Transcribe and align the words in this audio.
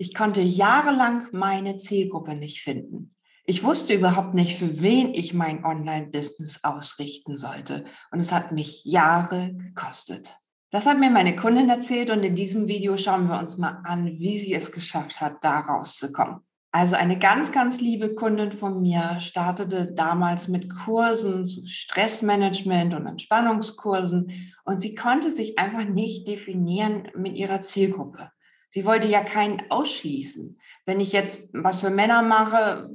Ich 0.00 0.14
konnte 0.14 0.40
jahrelang 0.40 1.26
meine 1.30 1.76
Zielgruppe 1.76 2.34
nicht 2.34 2.62
finden. 2.62 3.14
Ich 3.44 3.64
wusste 3.64 3.92
überhaupt 3.92 4.32
nicht, 4.32 4.56
für 4.56 4.80
wen 4.80 5.12
ich 5.12 5.34
mein 5.34 5.62
Online-Business 5.62 6.60
ausrichten 6.64 7.36
sollte. 7.36 7.84
Und 8.10 8.18
es 8.18 8.32
hat 8.32 8.50
mich 8.50 8.82
Jahre 8.86 9.52
gekostet. 9.52 10.38
Das 10.70 10.86
hat 10.86 10.98
mir 10.98 11.10
meine 11.10 11.36
Kundin 11.36 11.68
erzählt 11.68 12.08
und 12.08 12.22
in 12.22 12.34
diesem 12.34 12.66
Video 12.66 12.96
schauen 12.96 13.28
wir 13.28 13.38
uns 13.38 13.58
mal 13.58 13.82
an, 13.84 14.06
wie 14.06 14.38
sie 14.38 14.54
es 14.54 14.72
geschafft 14.72 15.20
hat, 15.20 15.44
da 15.44 15.60
rauszukommen. 15.60 16.40
Also 16.72 16.96
eine 16.96 17.18
ganz, 17.18 17.52
ganz 17.52 17.82
liebe 17.82 18.14
Kundin 18.14 18.52
von 18.52 18.80
mir 18.80 19.20
startete 19.20 19.92
damals 19.92 20.48
mit 20.48 20.74
Kursen 20.74 21.44
zu 21.44 21.66
Stressmanagement 21.66 22.94
und 22.94 23.06
Entspannungskursen 23.06 24.54
und 24.64 24.80
sie 24.80 24.94
konnte 24.94 25.30
sich 25.30 25.58
einfach 25.58 25.84
nicht 25.84 26.26
definieren 26.26 27.08
mit 27.14 27.36
ihrer 27.36 27.60
Zielgruppe. 27.60 28.30
Sie 28.70 28.84
wollte 28.84 29.08
ja 29.08 29.22
keinen 29.22 29.62
ausschließen. 29.68 30.58
Wenn 30.86 31.00
ich 31.00 31.12
jetzt 31.12 31.50
was 31.52 31.80
für 31.80 31.90
Männer 31.90 32.22
mache, 32.22 32.88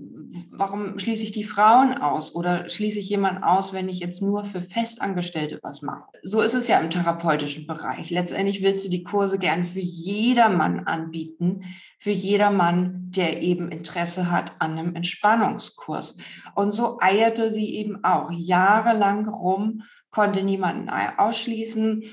warum 0.50 0.98
schließe 1.00 1.24
ich 1.24 1.32
die 1.32 1.44
Frauen 1.44 1.94
aus? 1.98 2.34
Oder 2.34 2.70
schließe 2.70 3.00
ich 3.00 3.10
jemanden 3.10 3.44
aus, 3.44 3.74
wenn 3.74 3.90
ich 3.90 4.00
jetzt 4.00 4.22
nur 4.22 4.46
für 4.46 4.62
Festangestellte 4.62 5.60
was 5.64 5.82
mache? 5.82 6.06
So 6.24 6.42
ist 6.42 6.54
es 6.54 6.68
ja 6.68 6.80
im 6.80 6.90
therapeutischen 6.90 7.68
Bereich. 7.68 8.10
Letztendlich 8.10 8.64
willst 8.64 8.86
du 8.86 8.90
die 8.90 9.04
Kurse 9.04 9.38
gern 9.38 9.66
für 9.66 9.82
jedermann 9.82 10.88
anbieten, 10.88 11.62
für 12.00 12.12
jedermann, 12.12 13.12
der 13.12 13.42
eben 13.42 13.70
Interesse 13.70 14.32
hat 14.32 14.54
an 14.60 14.78
einem 14.78 14.96
Entspannungskurs. 14.96 16.18
Und 16.56 16.72
so 16.72 17.00
eierte 17.02 17.52
sie 17.52 17.76
eben 17.76 18.04
auch 18.04 18.32
jahrelang 18.32 19.28
rum, 19.28 19.84
konnte 20.10 20.44
niemanden 20.44 20.90
ausschließen 21.18 22.04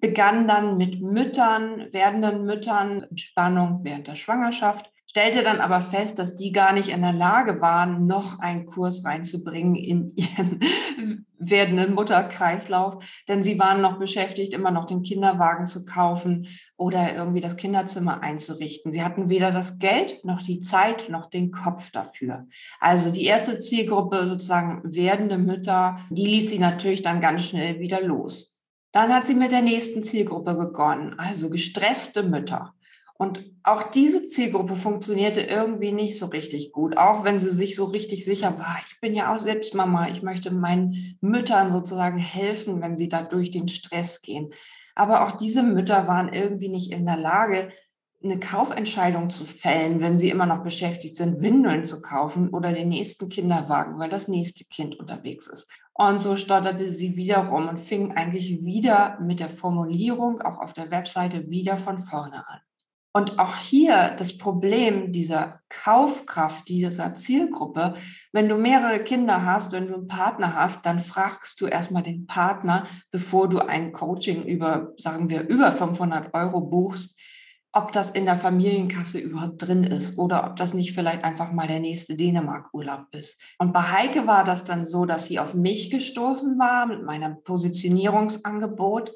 begann 0.00 0.46
dann 0.48 0.76
mit 0.76 1.00
Müttern, 1.00 1.86
werdenden 1.92 2.44
Müttern, 2.44 3.02
Entspannung 3.02 3.80
während 3.82 4.08
der 4.08 4.16
Schwangerschaft, 4.16 4.90
stellte 5.16 5.42
dann 5.42 5.60
aber 5.60 5.80
fest, 5.80 6.18
dass 6.18 6.36
die 6.36 6.52
gar 6.52 6.74
nicht 6.74 6.90
in 6.90 7.00
der 7.00 7.14
Lage 7.14 7.60
waren, 7.62 8.06
noch 8.06 8.38
einen 8.40 8.66
Kurs 8.66 9.02
reinzubringen 9.04 9.74
in 9.74 10.12
ihren 10.16 10.60
werdenden 11.38 11.94
Mutterkreislauf, 11.94 13.02
denn 13.28 13.42
sie 13.42 13.58
waren 13.58 13.80
noch 13.80 13.98
beschäftigt, 13.98 14.52
immer 14.52 14.70
noch 14.70 14.84
den 14.84 15.02
Kinderwagen 15.02 15.66
zu 15.66 15.84
kaufen 15.84 16.48
oder 16.76 17.14
irgendwie 17.14 17.40
das 17.40 17.56
Kinderzimmer 17.56 18.22
einzurichten. 18.22 18.92
Sie 18.92 19.02
hatten 19.02 19.28
weder 19.28 19.50
das 19.50 19.78
Geld 19.78 20.24
noch 20.24 20.42
die 20.42 20.58
Zeit 20.58 21.08
noch 21.08 21.26
den 21.26 21.50
Kopf 21.50 21.90
dafür. 21.90 22.46
Also 22.80 23.10
die 23.10 23.24
erste 23.24 23.58
Zielgruppe 23.58 24.26
sozusagen 24.26 24.82
werdende 24.84 25.38
Mütter, 25.38 25.98
die 26.10 26.26
ließ 26.26 26.50
sie 26.50 26.58
natürlich 26.58 27.02
dann 27.02 27.20
ganz 27.20 27.44
schnell 27.44 27.80
wieder 27.80 28.02
los. 28.02 28.55
Dann 28.96 29.12
hat 29.12 29.26
sie 29.26 29.34
mit 29.34 29.52
der 29.52 29.60
nächsten 29.60 30.02
Zielgruppe 30.02 30.54
begonnen, 30.54 31.18
also 31.18 31.50
gestresste 31.50 32.22
Mütter. 32.22 32.72
Und 33.18 33.44
auch 33.62 33.82
diese 33.82 34.26
Zielgruppe 34.26 34.74
funktionierte 34.74 35.42
irgendwie 35.42 35.92
nicht 35.92 36.18
so 36.18 36.24
richtig 36.24 36.72
gut, 36.72 36.96
auch 36.96 37.22
wenn 37.22 37.38
sie 37.38 37.50
sich 37.50 37.76
so 37.76 37.84
richtig 37.84 38.24
sicher 38.24 38.58
war, 38.58 38.78
ich 38.86 38.98
bin 39.02 39.14
ja 39.14 39.34
auch 39.34 39.38
selbst 39.38 39.74
Mama, 39.74 40.08
ich 40.08 40.22
möchte 40.22 40.50
meinen 40.50 41.18
Müttern 41.20 41.68
sozusagen 41.68 42.16
helfen, 42.16 42.80
wenn 42.80 42.96
sie 42.96 43.10
da 43.10 43.20
durch 43.20 43.50
den 43.50 43.68
Stress 43.68 44.22
gehen. 44.22 44.54
Aber 44.94 45.26
auch 45.26 45.32
diese 45.32 45.62
Mütter 45.62 46.06
waren 46.06 46.32
irgendwie 46.32 46.70
nicht 46.70 46.90
in 46.90 47.04
der 47.04 47.18
Lage, 47.18 47.68
eine 48.22 48.40
Kaufentscheidung 48.40 49.30
zu 49.30 49.44
fällen, 49.44 50.00
wenn 50.00 50.18
sie 50.18 50.30
immer 50.30 50.46
noch 50.46 50.62
beschäftigt 50.62 51.16
sind, 51.16 51.42
Windeln 51.42 51.84
zu 51.84 52.00
kaufen 52.00 52.48
oder 52.50 52.72
den 52.72 52.88
nächsten 52.88 53.28
Kinderwagen, 53.28 53.98
weil 53.98 54.08
das 54.08 54.28
nächste 54.28 54.64
Kind 54.64 54.98
unterwegs 54.98 55.46
ist. 55.46 55.70
Und 55.94 56.20
so 56.20 56.36
stotterte 56.36 56.92
sie 56.92 57.16
wieder 57.16 57.38
rum 57.46 57.68
und 57.68 57.78
fing 57.78 58.12
eigentlich 58.12 58.64
wieder 58.64 59.18
mit 59.20 59.40
der 59.40 59.48
Formulierung 59.48 60.40
auch 60.42 60.58
auf 60.58 60.72
der 60.72 60.90
Webseite 60.90 61.48
wieder 61.48 61.76
von 61.76 61.98
vorne 61.98 62.46
an. 62.48 62.60
Und 63.16 63.38
auch 63.38 63.56
hier 63.56 64.14
das 64.18 64.36
Problem 64.36 65.10
dieser 65.10 65.60
Kaufkraft 65.70 66.68
dieser 66.68 67.14
Zielgruppe, 67.14 67.94
wenn 68.32 68.46
du 68.46 68.58
mehrere 68.58 69.02
Kinder 69.02 69.42
hast, 69.42 69.72
wenn 69.72 69.86
du 69.86 69.94
einen 69.94 70.06
Partner 70.06 70.52
hast, 70.52 70.84
dann 70.84 71.00
fragst 71.00 71.58
du 71.62 71.66
erstmal 71.66 72.02
den 72.02 72.26
Partner, 72.26 72.86
bevor 73.10 73.48
du 73.48 73.60
ein 73.60 73.92
Coaching 73.92 74.42
über, 74.42 74.92
sagen 74.98 75.30
wir, 75.30 75.48
über 75.48 75.72
500 75.72 76.34
Euro 76.34 76.60
buchst, 76.60 77.18
ob 77.76 77.92
das 77.92 78.10
in 78.10 78.24
der 78.24 78.38
Familienkasse 78.38 79.18
überhaupt 79.18 79.66
drin 79.66 79.84
ist 79.84 80.16
oder 80.16 80.46
ob 80.46 80.56
das 80.56 80.72
nicht 80.72 80.94
vielleicht 80.94 81.22
einfach 81.24 81.52
mal 81.52 81.66
der 81.66 81.78
nächste 81.78 82.16
Dänemark-Urlaub 82.16 83.06
ist. 83.12 83.38
Und 83.58 83.74
bei 83.74 83.82
Heike 83.82 84.26
war 84.26 84.44
das 84.44 84.64
dann 84.64 84.86
so, 84.86 85.04
dass 85.04 85.26
sie 85.26 85.38
auf 85.38 85.54
mich 85.54 85.90
gestoßen 85.90 86.58
war 86.58 86.86
mit 86.86 87.02
meinem 87.04 87.42
Positionierungsangebot, 87.42 89.12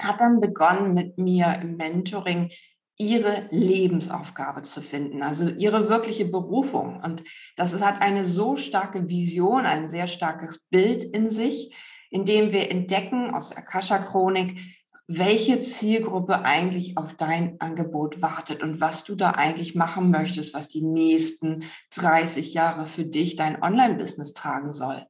hat 0.00 0.20
dann 0.20 0.38
begonnen 0.38 0.94
mit 0.94 1.18
mir 1.18 1.58
im 1.60 1.76
Mentoring 1.76 2.50
ihre 2.98 3.48
Lebensaufgabe 3.50 4.62
zu 4.62 4.80
finden, 4.80 5.24
also 5.24 5.48
ihre 5.48 5.88
wirkliche 5.88 6.24
Berufung. 6.24 7.00
Und 7.02 7.24
das 7.56 7.80
hat 7.84 8.00
eine 8.00 8.24
so 8.24 8.54
starke 8.54 9.08
Vision, 9.08 9.66
ein 9.66 9.88
sehr 9.88 10.06
starkes 10.06 10.66
Bild 10.70 11.02
in 11.02 11.30
sich, 11.30 11.74
in 12.10 12.24
dem 12.24 12.52
wir 12.52 12.70
entdecken 12.70 13.34
aus 13.34 13.50
der 13.50 13.58
Akasha-Chronik, 13.58 14.77
welche 15.10 15.58
Zielgruppe 15.60 16.44
eigentlich 16.44 16.98
auf 16.98 17.14
dein 17.14 17.58
Angebot 17.62 18.20
wartet 18.20 18.62
und 18.62 18.82
was 18.82 19.04
du 19.04 19.14
da 19.14 19.30
eigentlich 19.30 19.74
machen 19.74 20.10
möchtest, 20.10 20.52
was 20.52 20.68
die 20.68 20.82
nächsten 20.82 21.64
30 21.96 22.52
Jahre 22.52 22.84
für 22.84 23.06
dich 23.06 23.34
dein 23.34 23.62
Online-Business 23.62 24.34
tragen 24.34 24.70
soll. 24.70 25.06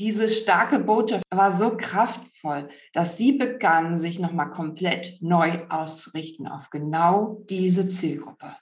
Diese 0.00 0.28
starke 0.28 0.80
Botschaft 0.80 1.22
war 1.30 1.52
so 1.52 1.76
kraftvoll, 1.76 2.70
dass 2.92 3.16
sie 3.16 3.30
begann, 3.30 3.98
sich 3.98 4.18
nochmal 4.18 4.50
komplett 4.50 5.16
neu 5.20 5.52
auszurichten 5.68 6.48
auf 6.48 6.70
genau 6.70 7.44
diese 7.48 7.84
Zielgruppe. 7.84 8.56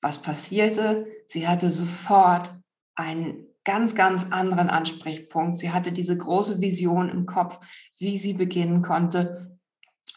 Was 0.00 0.18
passierte? 0.18 1.06
Sie 1.28 1.46
hatte 1.46 1.70
sofort 1.70 2.58
einen 2.96 3.46
ganz, 3.62 3.94
ganz 3.94 4.32
anderen 4.32 4.68
Ansprechpunkt. 4.68 5.60
Sie 5.60 5.70
hatte 5.70 5.92
diese 5.92 6.16
große 6.16 6.60
Vision 6.60 7.08
im 7.08 7.24
Kopf, 7.24 7.60
wie 7.98 8.16
sie 8.16 8.32
beginnen 8.32 8.82
konnte, 8.82 9.57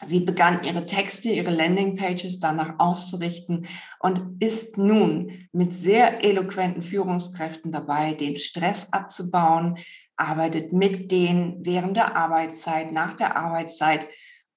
Sie 0.04 0.20
begann 0.20 0.62
ihre 0.64 0.86
Texte, 0.86 1.28
ihre 1.28 1.50
Landingpages 1.50 2.40
danach 2.40 2.74
auszurichten 2.78 3.66
und 4.00 4.42
ist 4.42 4.78
nun 4.78 5.46
mit 5.52 5.72
sehr 5.72 6.24
eloquenten 6.24 6.82
Führungskräften 6.82 7.72
dabei, 7.72 8.14
den 8.14 8.36
Stress 8.36 8.92
abzubauen, 8.92 9.78
arbeitet 10.16 10.72
mit 10.72 11.10
denen 11.10 11.64
während 11.64 11.96
der 11.96 12.16
Arbeitszeit, 12.16 12.92
nach 12.92 13.14
der 13.14 13.36
Arbeitszeit 13.36 14.06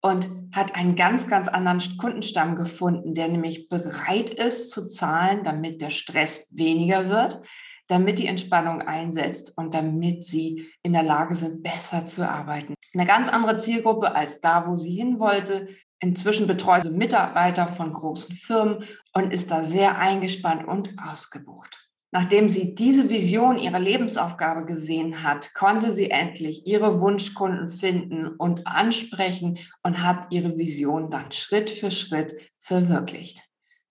und 0.02 0.30
hat 0.54 0.76
einen 0.76 0.96
ganz, 0.96 1.28
ganz 1.28 1.48
anderen 1.48 1.82
Kundenstamm 1.98 2.56
gefunden, 2.56 3.16
der 3.16 3.28
nämlich 3.28 3.70
bereit 3.70 4.30
ist 4.30 4.70
zu 4.72 4.88
zahlen, 4.88 5.44
damit 5.44 5.82
der 5.82 5.90
Stress 5.90 6.48
weniger 6.52 7.10
wird, 7.10 7.42
damit 7.88 8.20
die 8.20 8.28
Entspannung 8.28 8.82
einsetzt 8.82 9.58
und 9.58 9.74
damit 9.74 10.24
sie 10.24 10.68
in 10.84 10.94
der 10.94 11.04
Lage 11.04 11.36
sind, 11.36 11.64
besser 11.64 12.06
zu 12.06 12.28
arbeiten. 12.28 12.76
Eine 12.94 13.06
ganz 13.06 13.30
andere 13.30 13.58
Zielgruppe 13.58 14.16
als 14.16 14.42
da, 14.42 14.68
wo 14.68 14.76
sie 14.76 14.92
hin 14.92 15.20
wollte. 15.20 15.68
Inzwischen 16.00 16.48
betreut 16.48 16.84
sie 16.84 16.90
Mitarbeiter 16.90 17.68
von 17.68 17.94
großen 17.94 18.36
Firmen 18.36 18.84
und 19.14 19.34
ist 19.34 19.52
da 19.52 19.64
sehr 19.64 19.98
eingespannt 20.00 20.68
und 20.68 20.94
ausgebucht. 21.10 21.86
Nachdem 22.12 22.48
sie 22.48 22.76
diese 22.76 23.10
Vision 23.10 23.58
ihrer 23.58 23.80
Lebensaufgabe 23.80 24.66
gesehen 24.66 25.24
hat, 25.24 25.54
konnte 25.54 25.92
sie 25.92 26.12
endlich 26.12 26.66
ihre 26.66 27.02
Wunschkunden 27.02 27.68
finden 27.68 28.28
und 28.28 28.66
ansprechen 28.66 29.58
und 29.84 30.02
hat 30.02 30.28
ihre 30.32 30.58
Vision 30.58 31.10
dann 31.10 31.34
Schritt 31.34 31.70
für 31.70 31.92
Schritt 31.92 32.34
verwirklicht. 32.58 33.44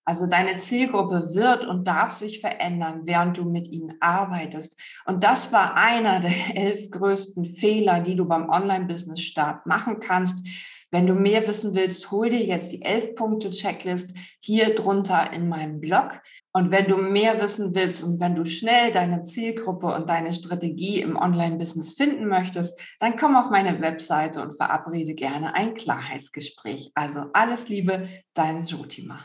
Also 0.06 0.26
deine 0.26 0.56
Zielgruppe 0.56 1.34
wird 1.34 1.64
und 1.64 1.88
darf 1.88 2.12
sich 2.12 2.40
verändern, 2.40 3.02
während 3.04 3.38
du 3.38 3.44
mit 3.44 3.68
ihnen 3.68 3.94
arbeitest. 4.00 4.78
Und 5.06 5.24
das 5.24 5.52
war 5.52 5.78
einer 5.78 6.20
der 6.20 6.34
elf 6.56 6.90
größten 6.90 7.46
Fehler, 7.46 8.00
die 8.00 8.14
du 8.14 8.26
beim 8.26 8.48
Online-Business-Start 8.50 9.66
machen 9.66 10.00
kannst. 10.00 10.46
Wenn 10.90 11.08
du 11.08 11.14
mehr 11.14 11.48
wissen 11.48 11.74
willst, 11.74 12.12
hol 12.12 12.30
dir 12.30 12.44
jetzt 12.44 12.70
die 12.70 12.82
elf 12.82 13.16
Punkte 13.16 13.50
Checklist 13.50 14.14
hier 14.38 14.76
drunter 14.76 15.32
in 15.32 15.48
meinem 15.48 15.80
Blog. 15.80 16.20
Und 16.52 16.70
wenn 16.70 16.86
du 16.86 16.96
mehr 16.98 17.40
wissen 17.40 17.74
willst 17.74 18.04
und 18.04 18.20
wenn 18.20 18.36
du 18.36 18.44
schnell 18.44 18.92
deine 18.92 19.22
Zielgruppe 19.22 19.88
und 19.88 20.08
deine 20.08 20.32
Strategie 20.32 21.00
im 21.00 21.16
Online-Business 21.16 21.94
finden 21.94 22.28
möchtest, 22.28 22.80
dann 23.00 23.16
komm 23.16 23.34
auf 23.34 23.50
meine 23.50 23.80
Webseite 23.80 24.40
und 24.40 24.54
verabrede 24.54 25.14
gerne 25.14 25.54
ein 25.54 25.74
Klarheitsgespräch. 25.74 26.92
Also 26.94 27.24
alles 27.32 27.68
Liebe, 27.68 28.08
deine 28.34 28.64
Jotima 28.64 29.18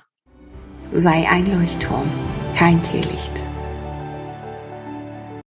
sei 0.91 1.27
ein 1.29 1.45
Leuchtturm, 1.45 2.07
kein 2.55 2.81
Teelicht. 2.81 3.31